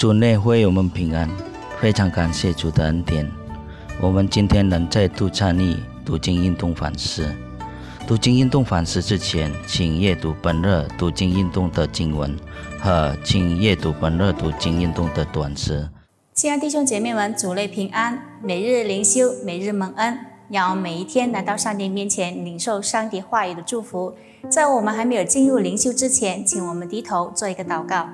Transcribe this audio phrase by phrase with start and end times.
[0.00, 1.28] 主内会我们平安，
[1.78, 3.30] 非常感谢主的恩典。
[4.00, 5.76] 我们今天能再度参与
[6.06, 7.30] 读经运动反思。
[8.06, 12.34] 读经运动反思之前，请阅读本日读经运动的经文
[12.78, 15.90] 和请阅读本日读经运动的短诗。
[16.32, 24.14] 亲爱弟兄姐妹们，主内平安，每日灵修，每日蒙恩，让每一天来到上帝面前，领受上帝话语的祝福。
[24.48, 28.08] 在我们还没有进入灵修之前，请我们低头做一个祷告。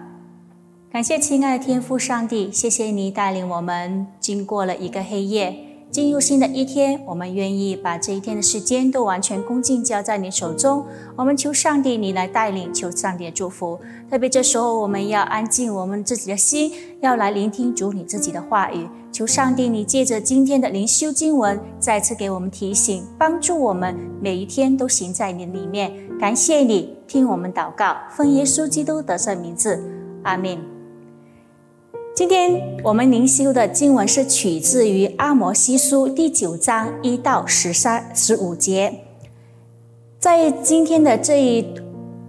[0.96, 5.54] 感谢亲爱的天父上帝，谢谢你带领我们经过了一个黑夜，
[5.90, 6.98] 进入新的一天。
[7.04, 10.86] 我们愿意把这一天的时间都完全恭敬交在你手中。
[11.14, 13.78] 我们求上帝你来带领，求上帝的祝福。
[14.08, 18.88] 特别这时候，我们要安静我们自己的心，要来聆听主你自己的话语。
[19.12, 25.92] 求上帝你借着今天的灵修经文，再次给我们提醒，帮助我们每一天都行在你里面。
[26.18, 29.78] 感谢你听我们祷告，奉耶稣基督得胜名字，
[30.22, 30.75] 阿门。
[32.16, 39.02] 今天我们灵修的经文是取自于阿摩西书第九章一到十三十五节。
[40.18, 41.74] 在今天的这一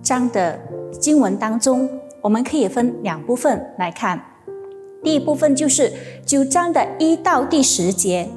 [0.04, 0.60] 章的
[1.00, 1.90] 经文当中，
[2.20, 4.22] 我们可以分两部分来看。
[5.02, 5.94] 第一部分就是
[6.26, 8.28] 九章的一到第十节。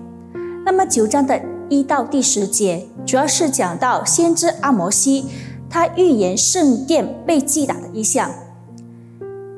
[0.65, 5.25] 那么九章的一到第十节，主要是讲到先知阿摩西
[5.69, 8.31] 他预言圣殿被击打的意象。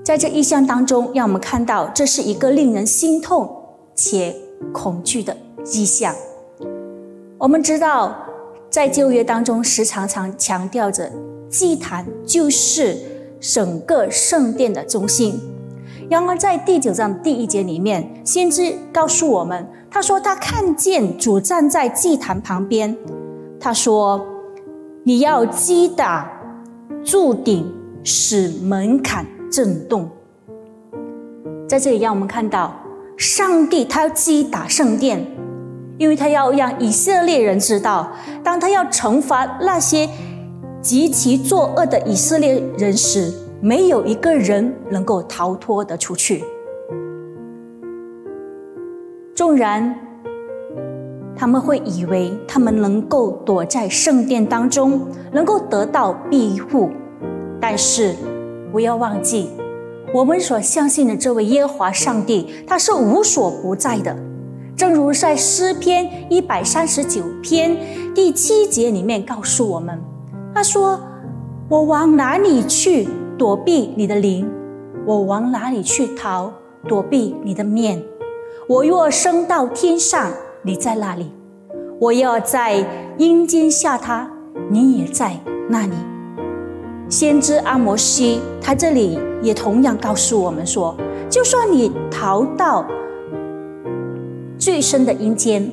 [0.05, 3.49] 在这意象当中，让我们看到这是一个令人心痛
[3.95, 4.35] 且
[4.73, 5.37] 恐惧的
[5.73, 6.13] 意象。
[7.39, 8.17] 我们知道，
[8.69, 11.09] 在旧约当中，时常常强调着
[11.49, 12.99] 祭坛就是
[13.41, 15.41] 整个圣殿的中心。
[16.11, 22.97] 然而，在第九章第一节里面，先知告诉我们，他说他看见主站在祭坛旁边，
[23.61, 24.21] 他说
[25.05, 26.29] ：“你要击打
[27.05, 30.09] 柱顶，使门槛。”震动，
[31.69, 32.75] 在这里让我们看到，
[33.19, 35.27] 上帝他要击打圣殿，
[35.99, 38.11] 因为他要让以色列人知道，
[38.43, 40.09] 当他要惩罚那些
[40.81, 43.31] 极其作恶的以色列人时，
[43.61, 46.43] 没有一个人能够逃脱得出去。
[49.35, 49.95] 纵然
[51.37, 56.89] 他们会以为他们能够躲在圣殿当中，能够得到庇护，
[57.61, 58.15] 但是。
[58.73, 59.51] 不要忘记，
[60.15, 64.17] 我们所相信的这位耶和华上帝，他是无所不在的。
[64.75, 67.77] 正如在诗篇一百三十九篇
[68.15, 70.01] 第七节里面告诉我们，
[70.55, 70.99] 他说
[71.69, 73.07] ：“我往哪里去
[73.37, 74.51] 躲避你的灵？
[75.07, 76.51] 我往哪里去逃
[76.89, 78.03] 躲避你的面？
[78.67, 81.27] 我若升到天上，你在那里；
[82.01, 82.85] 我要在
[83.19, 84.27] 阴间下榻，
[84.71, 85.93] 你也在那里。”
[87.13, 90.97] 先知阿摩西，他这里也同样告诉我们说：，
[91.29, 92.87] 就算你逃到
[94.57, 95.71] 最深的阴间，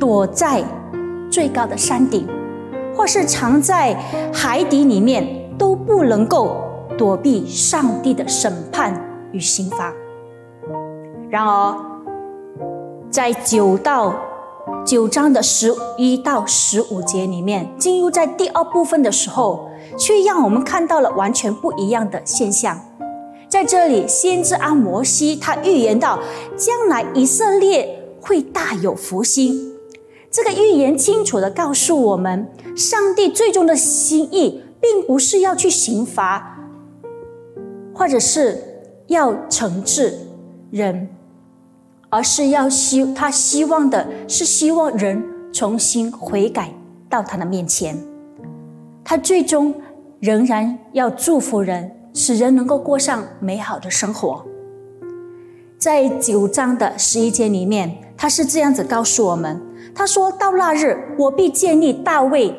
[0.00, 0.64] 躲在
[1.30, 2.26] 最高的山顶，
[2.92, 3.94] 或是藏在
[4.34, 5.24] 海底里面，
[5.56, 6.56] 都不能够
[6.98, 8.92] 躲避上帝的审判
[9.30, 9.92] 与刑罚。
[11.30, 11.76] 然而，
[13.08, 14.12] 在九到
[14.86, 19.68] 九章的十一到十五节里面，进入在第二部分的时候。
[19.98, 22.80] 却让我们看到了完全不一样的现象。
[23.48, 26.20] 在这里，先知阿摩西他预言到，
[26.56, 29.72] 将来以色列会大有福星。
[30.30, 36.58] 这个预言清楚的告诉我们，上帝最终的心意，并不是要去刑罚，
[37.92, 40.16] 或者是要惩治
[40.70, 41.08] 人，
[42.10, 46.70] 而是要希他希望的是希望人重新悔改
[47.08, 47.96] 到他的面前。
[49.04, 49.74] 他最终
[50.18, 54.44] 仍然要祝福人，使人能够过上美好的生活。
[55.78, 59.58] 在九章的十一节里面，他是这样子告诉我们：
[59.94, 62.54] 他说到那日，我必建立大卫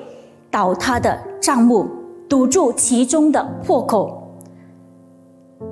[0.50, 1.88] 倒塌的帐幕，
[2.28, 4.40] 堵住其中的破口，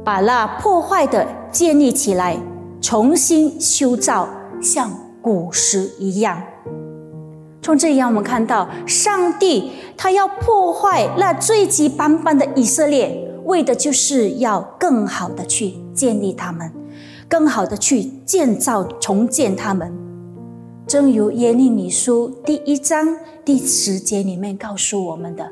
[0.04, 2.38] 把那破坏的建立起来，
[2.82, 4.28] 重新修造，
[4.62, 4.92] 像
[5.22, 6.42] 古时一样。
[7.62, 16.72] 从这里让我们看到，上帝他要破坏那罪迹斑斑的以色列，为的就是要更好的去建立他们，
[17.28, 19.94] 更好的去建造重建他们。
[20.88, 23.16] 正如耶利米书第一章
[23.46, 25.52] 第十节里面告诉我们的，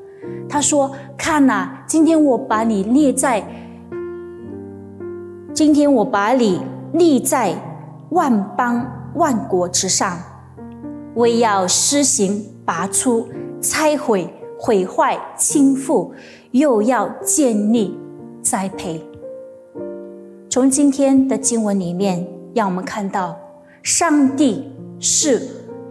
[0.49, 3.45] 他说：“看呐，今天我把你列在，
[5.53, 6.61] 今天我把你
[6.93, 7.55] 立在
[8.09, 8.85] 万邦
[9.15, 10.17] 万国之上。”
[11.15, 13.27] 为要施行拔出、
[13.59, 16.11] 拆毁、毁坏、倾覆，
[16.51, 17.97] 又要建立、
[18.43, 19.03] 栽培。
[20.47, 22.23] 从今天的经文里面，
[22.53, 23.35] 让我们看到，
[23.81, 25.41] 上帝是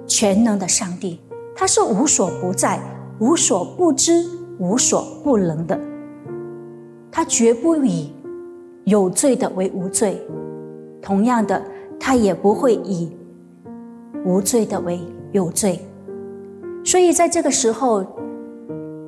[0.06, 1.20] 全能的上帝，
[1.56, 2.80] 他是无所不在、
[3.18, 4.24] 无所不知、
[4.60, 5.76] 无所不能的。
[7.10, 8.12] 他绝不以
[8.84, 10.24] 有罪的为无罪，
[11.06, 11.62] 同样的，
[12.00, 13.08] 他也不会以
[14.24, 14.98] 无罪的为
[15.30, 15.80] 有罪。
[16.84, 18.04] 所以，在这个时候，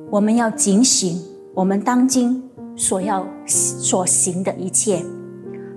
[0.09, 1.21] 我们要警醒
[1.53, 2.41] 我们当今
[2.77, 5.03] 所要所行的一切。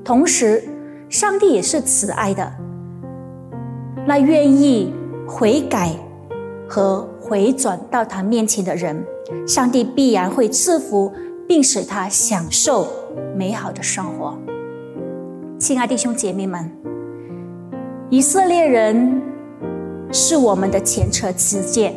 [0.05, 0.63] 同时，
[1.09, 2.53] 上帝也是慈爱的，
[4.07, 4.93] 那愿意
[5.27, 5.91] 悔改
[6.69, 9.05] 和回转到他面前的人，
[9.45, 11.11] 上帝必然会赐福，
[11.49, 12.87] 并使他享受
[13.37, 14.39] 美好的生活。
[15.63, 16.69] 亲爱弟兄姐妹们，
[18.11, 19.23] 以色列人
[20.11, 21.95] 是我们的前车之鉴。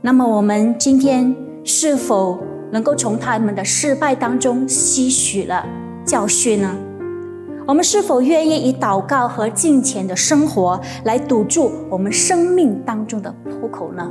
[0.00, 1.32] 那么，我们今天
[1.62, 2.36] 是否
[2.72, 5.64] 能够从他们的失败当中吸取了？
[6.04, 6.74] 教训呢？
[7.64, 14.10] 我们是否愿意以祷告和敬虔的生活来堵住我们生命当中的破口呢？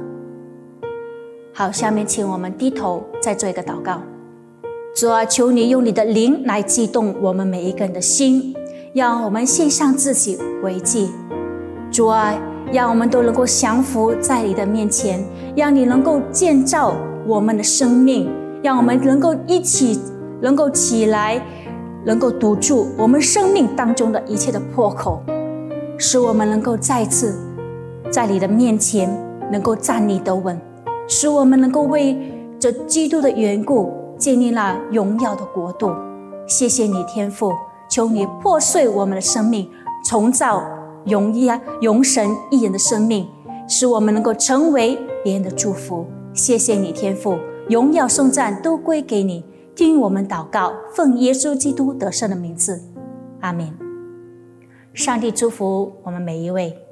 [1.54, 4.00] 好，下面请我们低头再做一个祷告。
[4.96, 8.56] 主啊，求你用你的灵来激动我们每一个人的心，
[8.94, 11.10] 让我们献上自己为祭。
[11.92, 12.34] 主啊，
[12.72, 15.22] 让我们都能够降服在你的面前，
[15.54, 16.96] 让你能够建造
[17.28, 18.30] 我们的生命，
[18.64, 20.00] 让我们能够一起
[20.42, 21.42] 能够起来。
[22.06, 25.24] 能够堵住我们生命当中的一切的破口，
[25.98, 27.36] 使我们能够再次
[28.12, 29.10] 在你的面前
[29.52, 30.56] 能够站立得稳，
[31.08, 32.16] 使我们能够为
[32.60, 35.92] 这基督的缘故建立了荣耀的国度。
[36.48, 37.54] 谢谢你，天父，
[37.90, 39.70] 求你破碎我们的生命，
[40.06, 40.64] 重造
[41.06, 43.28] 荣耀荣神一人的生命，
[43.68, 46.06] 使我们能够成为别人的祝福。
[46.34, 47.38] 谢谢你，天父，
[47.70, 49.44] 荣耀颂赞都归给你。
[49.76, 52.82] 听我们祷告，奉耶稣基督得胜的名字，
[53.42, 53.78] 阿门。
[54.94, 56.85] 上帝祝福我们每一位。